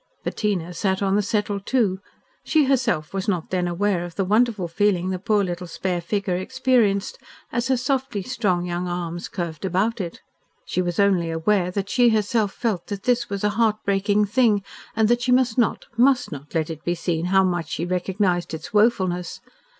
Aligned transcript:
Bettina 0.23 0.73
sat 0.73 1.03
on 1.03 1.15
the 1.15 1.21
settle, 1.21 1.59
too. 1.59 1.99
She 2.43 2.65
herself 2.65 3.13
was 3.13 3.27
not 3.27 3.51
then 3.51 3.67
aware 3.67 4.03
of 4.03 4.15
the 4.15 4.25
wonderful 4.25 4.67
feeling 4.67 5.11
the 5.11 5.19
poor 5.19 5.43
little 5.43 5.67
spare 5.67 6.01
figure 6.01 6.35
experienced, 6.35 7.19
as 7.51 7.67
her 7.67 7.77
softly 7.77 8.23
strong 8.23 8.65
young 8.65 8.87
arms 8.87 9.27
curved 9.27 9.63
about 9.63 10.01
it. 10.01 10.19
She 10.65 10.81
was 10.81 10.99
only 10.99 11.29
aware 11.29 11.69
that 11.69 11.87
she 11.87 12.09
herself 12.09 12.51
felt 12.51 12.87
that 12.87 13.03
this 13.03 13.29
was 13.29 13.43
a 13.43 13.49
heart 13.49 13.75
breaking 13.85 14.25
thing, 14.25 14.63
and 14.95 15.07
that 15.07 15.21
she 15.21 15.31
must 15.31 15.59
not 15.59 15.85
MUST 15.97 16.31
not 16.31 16.55
let 16.55 16.71
it 16.71 16.83
be 16.83 16.95
seen 16.95 17.25
how 17.25 17.43
much 17.43 17.69
she 17.69 17.85
recognised 17.85 18.55
its 18.55 18.73
woefulness. 18.73 19.39